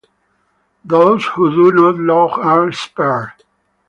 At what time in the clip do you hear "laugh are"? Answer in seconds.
2.01-2.71